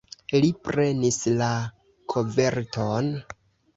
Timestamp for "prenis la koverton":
0.69-3.13